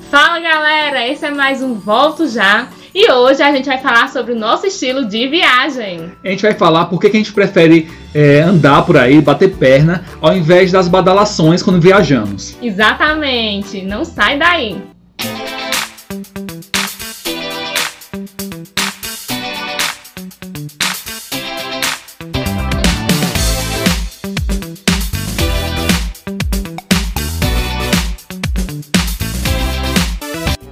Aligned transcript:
Fala 0.00 0.40
galera, 0.40 1.08
esse 1.08 1.24
é 1.24 1.30
mais 1.30 1.62
um 1.62 1.74
Volto 1.74 2.28
Já 2.28 2.68
e 2.94 3.10
hoje 3.10 3.42
a 3.42 3.52
gente 3.52 3.66
vai 3.66 3.78
falar 3.78 4.08
sobre 4.08 4.32
o 4.32 4.38
nosso 4.38 4.66
estilo 4.66 5.04
de 5.04 5.26
viagem. 5.28 6.12
A 6.24 6.28
gente 6.28 6.42
vai 6.42 6.54
falar 6.54 6.86
por 6.86 7.00
que 7.00 7.08
a 7.08 7.10
gente 7.10 7.32
prefere 7.32 7.90
é, 8.14 8.40
andar 8.40 8.82
por 8.82 8.96
aí, 8.96 9.20
bater 9.20 9.56
perna, 9.56 10.04
ao 10.20 10.36
invés 10.36 10.70
das 10.70 10.86
badalações 10.86 11.62
quando 11.62 11.80
viajamos. 11.80 12.56
Exatamente, 12.62 13.82
não 13.82 14.04
sai 14.04 14.38
daí. 14.38 14.80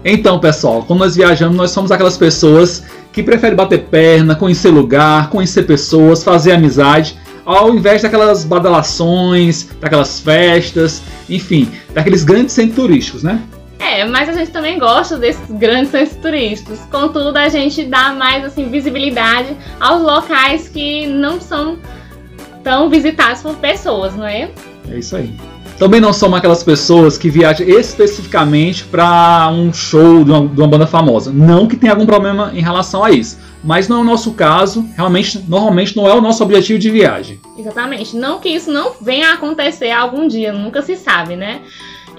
Então, 0.05 0.39
pessoal, 0.41 0.83
quando 0.83 1.01
nós 1.01 1.15
viajamos, 1.15 1.57
nós 1.57 1.71
somos 1.71 1.93
aquelas 1.93 2.17
pessoas 2.17 2.85
que 3.13 3.23
preferem 3.23 3.57
bater 3.57 3.85
perna, 3.85 4.35
conhecer 4.35 4.71
lugar, 4.71 5.31
conhecer 5.31 5.63
pessoas, 5.63 6.25
fazer 6.25 6.53
amizade, 6.53 7.17
ao 7.45 7.75
invés 7.75 8.03
daquelas 8.03 8.45
badalações, 8.45 9.69
daquelas 9.81 10.21
festas, 10.21 11.03
enfim, 11.29 11.71
daqueles 11.93 12.25
grandes 12.25 12.53
centros 12.53 12.77
turísticos, 12.77 13.23
né? 13.23 13.41
É, 13.79 14.05
mas 14.05 14.29
a 14.29 14.33
gente 14.33 14.51
também 14.51 14.79
gosta 14.79 15.19
desses 15.19 15.51
grandes 15.51 15.91
centros 15.91 16.17
turísticos. 16.17 16.79
Contudo, 16.91 17.37
a 17.37 17.49
gente 17.49 17.85
dá 17.85 18.13
mais 18.13 18.45
assim 18.45 18.71
visibilidade 18.71 19.57
aos 19.81 20.03
locais 20.03 20.69
que 20.69 21.07
não 21.07 21.41
são 21.41 21.79
tão 22.63 22.89
visitados 22.89 23.43
por 23.43 23.57
pessoas, 23.57 24.15
não 24.15 24.27
é? 24.27 24.51
É 24.89 24.99
isso 24.99 25.17
aí. 25.17 25.35
Também 25.83 26.01
não 26.01 26.13
somos 26.13 26.39
aquelas 26.39 26.63
pessoas 26.63 27.19
que 27.19 27.29
viajam 27.29 27.67
especificamente 27.67 28.85
para 28.85 29.51
um 29.51 29.75
show 29.75 30.23
de 30.23 30.31
uma, 30.31 30.47
de 30.47 30.61
uma, 30.61 30.69
banda 30.69 30.87
famosa. 30.87 31.33
Não 31.33 31.67
que 31.67 31.75
tenha 31.75 31.93
algum 31.93 32.07
problema 32.07 32.53
em 32.55 32.63
relação 32.63 33.03
a 33.03 33.11
isso. 33.11 33.41
Mas 33.65 33.89
não 33.89 33.97
é 33.97 34.01
o 34.03 34.05
nosso 34.05 34.33
caso, 34.35 34.89
realmente, 34.95 35.45
normalmente 35.49 35.97
não 35.97 36.07
é 36.07 36.15
o 36.15 36.21
nosso 36.21 36.41
objetivo 36.41 36.79
de 36.79 36.89
viagem. 36.89 37.41
Exatamente. 37.59 38.15
Não 38.15 38.39
que 38.39 38.49
isso 38.49 38.71
não 38.71 38.93
venha 39.01 39.31
a 39.31 39.33
acontecer 39.33 39.91
algum 39.91 40.29
dia, 40.29 40.53
nunca 40.53 40.83
se 40.83 40.95
sabe, 40.95 41.35
né? 41.35 41.63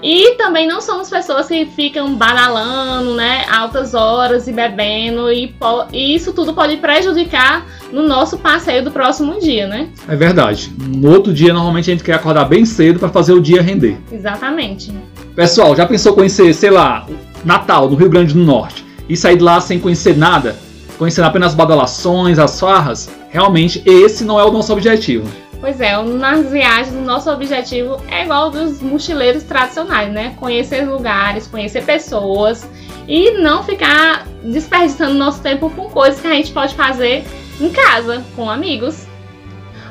E 0.04 0.34
também 0.34 0.68
não 0.68 0.82
somos 0.82 1.08
pessoas 1.08 1.48
que 1.48 1.64
ficam 1.64 2.14
badalando, 2.14 3.14
né, 3.14 3.46
altas 3.50 3.94
horas 3.94 4.46
e 4.46 4.52
bebendo 4.52 5.32
e, 5.32 5.54
e, 5.94 6.14
isso 6.14 6.34
tudo 6.34 6.52
pode 6.52 6.76
prejudicar 6.76 7.66
no 7.90 8.06
nosso 8.06 8.36
passeio 8.36 8.84
do 8.84 8.90
próximo 8.90 9.40
dia, 9.40 9.66
né? 9.66 9.88
É 10.06 10.14
verdade. 10.14 10.70
No 10.78 11.10
outro 11.10 11.32
dia 11.32 11.54
normalmente 11.54 11.90
a 11.90 11.94
gente 11.94 12.04
quer 12.04 12.16
acordar 12.16 12.44
bem 12.44 12.66
cedo 12.66 12.98
para 12.98 13.08
fazer 13.08 13.32
o 13.32 13.40
dia 13.40 13.62
render. 13.62 13.96
Exatamente. 14.12 14.92
Pessoal, 15.34 15.74
já 15.74 15.86
pensou 15.86 16.12
conhecer, 16.12 16.52
sei 16.52 16.70
lá, 16.70 17.06
Natal 17.42 17.88
no 17.88 17.96
Rio 17.96 18.10
Grande 18.10 18.34
do 18.34 18.40
Norte 18.40 18.84
e 19.08 19.16
sair 19.16 19.38
de 19.38 19.42
lá 19.42 19.58
sem 19.58 19.80
conhecer 19.80 20.14
nada, 20.14 20.54
conhecendo 20.98 21.26
apenas 21.26 21.50
as 21.50 21.54
badalações, 21.54 22.38
as 22.38 22.58
farras? 22.58 23.10
Realmente 23.30 23.82
esse 23.84 24.24
não 24.24 24.38
é 24.38 24.44
o 24.44 24.52
nosso 24.52 24.72
objetivo. 24.72 25.28
Pois 25.60 25.80
é, 25.80 25.96
nas 26.02 26.50
viagens 26.50 26.94
o 26.94 27.00
nosso 27.00 27.30
objetivo 27.30 27.96
é 28.08 28.24
igual 28.24 28.50
dos 28.50 28.82
mochileiros 28.82 29.44
tradicionais, 29.44 30.12
né? 30.12 30.34
Conhecer 30.38 30.82
lugares, 30.86 31.46
conhecer 31.46 31.84
pessoas 31.84 32.68
e 33.08 33.30
não 33.32 33.62
ficar 33.62 34.26
desperdiçando 34.42 35.14
nosso 35.14 35.40
tempo 35.40 35.70
com 35.70 35.88
coisas 35.88 36.20
que 36.20 36.26
a 36.26 36.34
gente 36.34 36.52
pode 36.52 36.74
fazer 36.74 37.24
em 37.60 37.70
casa, 37.70 38.22
com 38.36 38.50
amigos. 38.50 39.06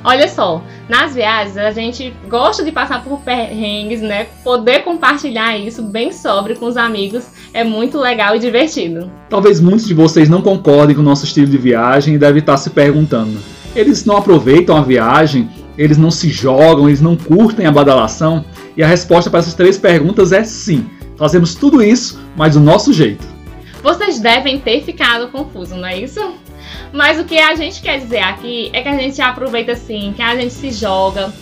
Olha 0.03 0.27
só, 0.27 0.61
nas 0.89 1.15
viagens 1.15 1.57
a 1.57 1.71
gente 1.71 2.13
gosta 2.27 2.63
de 2.63 2.71
passar 2.71 3.03
por 3.03 3.21
perrengues, 3.21 4.01
né? 4.01 4.27
Poder 4.43 4.83
compartilhar 4.83 5.57
isso 5.57 5.81
bem 5.81 6.11
sobre 6.11 6.55
com 6.55 6.65
os 6.65 6.77
amigos 6.77 7.25
é 7.53 7.63
muito 7.63 7.97
legal 7.97 8.35
e 8.35 8.39
divertido. 8.39 9.09
Talvez 9.29 9.59
muitos 9.59 9.85
de 9.85 9.93
vocês 9.93 10.27
não 10.27 10.41
concordem 10.41 10.95
com 10.95 11.01
o 11.01 11.05
nosso 11.05 11.25
estilo 11.25 11.47
de 11.47 11.57
viagem 11.57 12.15
e 12.15 12.17
devem 12.17 12.39
estar 12.39 12.57
se 12.57 12.69
perguntando: 12.69 13.39
eles 13.75 14.05
não 14.05 14.17
aproveitam 14.17 14.75
a 14.75 14.81
viagem 14.81 15.49
eles 15.77 15.97
não 15.97 16.11
se 16.11 16.29
jogam, 16.29 16.87
eles 16.87 17.01
não 17.01 17.15
curtem 17.15 17.65
a 17.65 17.71
badalação? 17.71 18.45
E 18.77 18.83
a 18.83 18.87
resposta 18.87 19.29
para 19.29 19.39
essas 19.39 19.53
três 19.53 19.77
perguntas 19.77 20.31
é 20.31 20.43
sim. 20.43 20.87
Fazemos 21.17 21.55
tudo 21.55 21.81
isso, 21.81 22.19
mas 22.35 22.53
do 22.53 22.59
nosso 22.59 22.93
jeito. 22.93 23.25
Vocês 23.81 24.19
devem 24.19 24.59
ter 24.59 24.83
ficado 24.83 25.29
confusos, 25.29 25.77
não 25.77 25.85
é 25.85 25.99
isso? 25.99 26.19
Mas 26.93 27.19
o 27.19 27.23
que 27.23 27.39
a 27.39 27.55
gente 27.55 27.81
quer 27.81 27.99
dizer 27.99 28.19
aqui 28.19 28.69
é 28.71 28.81
que 28.81 28.87
a 28.87 28.95
gente 28.95 29.19
aproveita 29.19 29.75
sim, 29.75 30.13
que 30.15 30.21
a 30.21 30.35
gente 30.35 30.53
se 30.53 30.71
joga. 30.71 31.33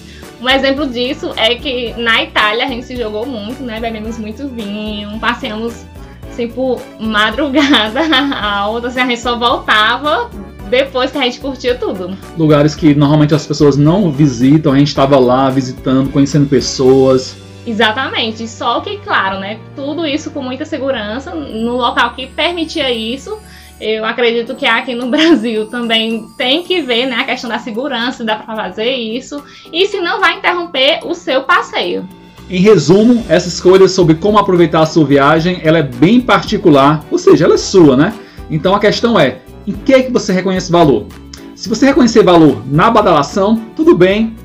Um 0.42 0.50
exemplo 0.50 0.88
disso 0.88 1.34
é 1.36 1.56
que 1.56 1.94
na 1.98 2.24
Itália 2.24 2.66
a 2.66 2.68
gente 2.68 2.86
se 2.86 2.96
jogou 2.96 3.26
muito, 3.26 3.62
né? 3.62 3.80
Bebemos 3.80 4.18
muito 4.18 4.48
vinho, 4.48 5.20
passeamos 5.20 5.86
assim 6.32 6.48
por 6.48 6.82
madrugada 7.00 8.00
alta, 8.42 8.88
assim, 8.88 9.02
a 9.02 9.06
gente 9.06 9.20
só 9.20 9.38
voltava 9.38 10.30
depois 10.70 11.12
que 11.12 11.18
a 11.18 11.24
gente 11.24 11.40
curtia 11.40 11.76
tudo. 11.76 12.18
Lugares 12.38 12.74
que 12.74 12.96
normalmente 12.96 13.36
as 13.36 13.46
pessoas 13.46 13.76
não 13.76 14.10
visitam, 14.10 14.72
a 14.72 14.78
gente 14.78 14.88
estava 14.88 15.20
lá 15.20 15.50
visitando, 15.50 16.10
conhecendo 16.10 16.48
pessoas. 16.48 17.36
Exatamente, 17.68 18.48
só 18.48 18.80
que, 18.80 18.98
claro, 18.98 19.40
né? 19.40 19.60
Tudo 19.76 20.08
isso 20.08 20.32
com 20.32 20.42
muita 20.42 20.66
segurança, 20.66 21.36
no 21.36 21.76
local 21.76 22.14
que 22.16 22.26
permitia 22.26 22.90
isso. 22.90 23.38
Eu 23.82 24.06
acredito 24.06 24.54
que 24.54 24.66
aqui 24.66 24.94
no 24.94 25.10
Brasil 25.12 25.66
também 25.66 26.28
tem 26.38 26.64
que 26.64 26.82
ver 26.82 27.08
né, 27.08 27.16
a 27.16 27.24
questão 27.24 27.50
da 27.50 27.58
segurança, 27.58 28.24
dá 28.24 28.36
para 28.36 28.56
fazer 28.56 28.92
isso, 28.92 29.44
e 29.74 29.88
se 29.88 30.00
não 30.00 30.20
vai 30.20 30.38
interromper 30.38 31.00
o 31.04 31.16
seu 31.16 31.42
passeio. 31.42 32.08
Em 32.48 32.60
resumo, 32.60 33.26
essa 33.28 33.48
escolha 33.48 33.88
sobre 33.88 34.16
como 34.16 34.38
aproveitar 34.38 34.82
a 34.82 34.86
sua 34.86 35.06
viagem, 35.06 35.60
ela 35.64 35.80
é 35.80 35.84
bem 35.84 36.22
particular, 36.22 37.04
ou 37.10 37.18
seja, 37.18 37.46
ela 37.46 37.56
é 37.56 37.58
sua, 37.58 37.98
né? 37.98 38.14
Então 38.52 38.76
a 38.76 38.80
questão 38.80 39.20
é, 39.20 39.40
em 39.66 39.72
que 39.72 39.94
é 39.94 40.04
que 40.04 40.12
você 40.12 40.32
reconhece 40.32 40.72
valor? 40.72 41.08
Se 41.56 41.70
você 41.70 41.88
reconhecer 41.88 42.24
valor 42.24 42.62
na 42.68 42.92
badalação, 42.92 43.56
tudo 43.76 43.96
bem. 43.96 44.36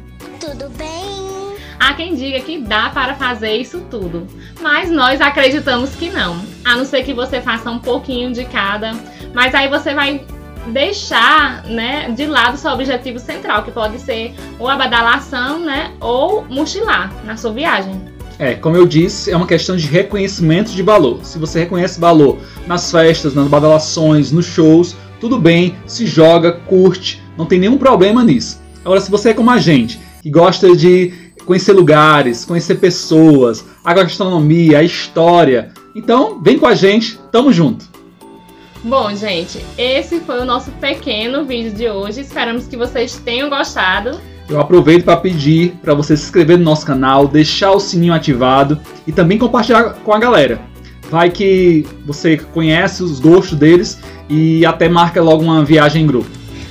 Tudo 0.40 0.70
bem. 0.78 0.86
Há 1.78 1.94
quem 1.94 2.14
diga 2.14 2.40
que 2.40 2.58
dá 2.58 2.90
para 2.90 3.14
fazer 3.14 3.56
isso 3.56 3.82
tudo, 3.90 4.26
mas 4.60 4.90
nós 4.90 5.20
acreditamos 5.20 5.94
que 5.94 6.10
não. 6.10 6.40
A 6.64 6.76
não 6.76 6.84
ser 6.84 7.02
que 7.02 7.14
você 7.14 7.40
faça 7.40 7.70
um 7.70 7.78
pouquinho 7.78 8.32
de 8.32 8.44
cada, 8.44 8.92
mas 9.34 9.54
aí 9.54 9.68
você 9.68 9.94
vai 9.94 10.24
deixar, 10.68 11.64
né, 11.64 12.10
de 12.10 12.26
lado 12.26 12.56
seu 12.56 12.72
objetivo 12.72 13.18
central, 13.18 13.62
que 13.62 13.70
pode 13.70 14.00
ser 14.00 14.34
ou 14.58 14.68
a 14.68 14.76
badalação, 14.76 15.60
né, 15.60 15.92
ou 16.00 16.44
mochilar 16.44 17.12
na 17.24 17.36
sua 17.36 17.52
viagem. 17.52 18.00
É, 18.38 18.54
como 18.54 18.76
eu 18.76 18.86
disse, 18.86 19.30
é 19.30 19.36
uma 19.36 19.46
questão 19.46 19.76
de 19.76 19.86
reconhecimento 19.86 20.70
de 20.72 20.82
valor. 20.82 21.20
Se 21.24 21.38
você 21.38 21.60
reconhece 21.60 21.98
valor 21.98 22.38
nas 22.66 22.90
festas, 22.90 23.34
nas 23.34 23.48
badalações, 23.48 24.30
nos 24.30 24.44
shows, 24.44 24.94
tudo 25.20 25.38
bem, 25.38 25.74
se 25.86 26.06
joga, 26.06 26.52
curte, 26.52 27.22
não 27.38 27.46
tem 27.46 27.58
nenhum 27.58 27.78
problema 27.78 28.22
nisso. 28.22 28.60
Agora, 28.84 29.00
se 29.00 29.10
você 29.10 29.30
é 29.30 29.34
como 29.34 29.50
a 29.50 29.58
gente, 29.58 29.98
que 30.22 30.30
gosta 30.30 30.76
de 30.76 31.25
conhecer 31.46 31.72
lugares, 31.72 32.44
conhecer 32.44 32.74
pessoas, 32.74 33.64
a 33.84 33.94
gastronomia, 33.94 34.80
a 34.80 34.82
história, 34.82 35.72
então 35.94 36.42
vem 36.42 36.58
com 36.58 36.66
a 36.66 36.74
gente, 36.74 37.18
tamo 37.32 37.50
junto! 37.50 37.86
Bom, 38.84 39.14
gente, 39.16 39.64
esse 39.78 40.20
foi 40.20 40.38
o 40.38 40.44
nosso 40.44 40.70
pequeno 40.72 41.44
vídeo 41.44 41.72
de 41.72 41.88
hoje. 41.88 42.20
Esperamos 42.20 42.66
que 42.66 42.76
vocês 42.76 43.16
tenham 43.16 43.48
gostado. 43.48 44.20
Eu 44.48 44.60
aproveito 44.60 45.04
para 45.04 45.16
pedir 45.16 45.72
para 45.82 45.92
você 45.92 46.16
se 46.16 46.24
inscrever 46.24 46.56
no 46.56 46.64
nosso 46.64 46.86
canal, 46.86 47.26
deixar 47.26 47.72
o 47.72 47.80
sininho 47.80 48.12
ativado 48.12 48.78
e 49.04 49.10
também 49.10 49.38
compartilhar 49.38 49.94
com 50.04 50.12
a 50.12 50.18
galera. 50.18 50.60
Vai 51.10 51.30
que 51.30 51.84
você 52.04 52.36
conhece 52.36 53.02
os 53.02 53.18
gostos 53.18 53.58
deles 53.58 53.98
e 54.28 54.64
até 54.64 54.88
marca 54.88 55.20
logo 55.22 55.42
uma 55.42 55.64
viagem 55.64 56.04
em 56.04 56.06
grupo. 56.06 56.28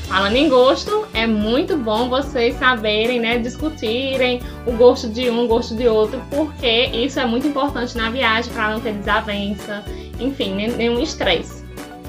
Falando 0.08 0.36
em 0.36 0.48
gosto, 0.48 1.05
é 1.26 1.28
muito 1.28 1.76
bom 1.76 2.08
vocês 2.08 2.56
saberem, 2.56 3.20
né, 3.20 3.40
discutirem 3.40 4.42
o 4.66 4.72
gosto 4.74 5.10
de 5.10 5.30
um, 5.30 5.44
o 5.44 5.48
gosto 5.48 5.76
de 5.76 5.88
outro, 5.88 6.22
porque 6.30 6.86
isso 6.94 7.20
é 7.20 7.26
muito 7.26 7.48
importante 7.48 7.98
na 7.98 8.10
viagem 8.10 8.54
para 8.54 8.70
não 8.72 8.80
ter 8.80 8.94
desavença, 8.94 9.84
enfim, 10.20 10.54
nenhum 10.54 11.00
estresse. 11.00 11.66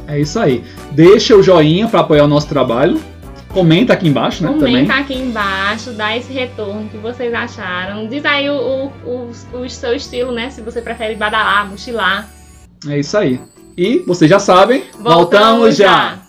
É 0.06 0.20
isso 0.20 0.38
aí. 0.38 0.62
Deixa 0.92 1.34
o 1.34 1.42
joinha 1.42 1.88
para 1.88 2.00
apoiar 2.00 2.24
o 2.24 2.28
nosso 2.28 2.46
trabalho. 2.46 3.00
Comenta 3.48 3.94
aqui 3.94 4.06
embaixo, 4.06 4.44
né? 4.44 4.50
Comenta 4.50 4.68
também. 4.68 4.90
aqui 4.90 5.14
embaixo, 5.14 5.92
dá 5.92 6.14
esse 6.16 6.30
retorno 6.30 6.88
que 6.90 6.98
vocês 6.98 7.32
acharam. 7.32 8.06
Diz 8.06 8.24
aí 8.24 8.50
o, 8.50 8.54
o, 8.54 8.92
o, 9.54 9.60
o 9.60 9.70
seu 9.70 9.94
estilo, 9.94 10.30
né? 10.30 10.50
Se 10.50 10.60
você 10.60 10.82
prefere 10.82 11.14
badalar, 11.16 11.66
mochilar. 11.66 12.28
É 12.86 12.98
isso 13.00 13.16
aí. 13.16 13.40
E 13.76 14.00
vocês 14.06 14.30
já 14.30 14.38
sabem, 14.38 14.84
voltamos, 14.92 15.14
voltamos 15.14 15.76
já. 15.76 15.86
já. 15.86 16.25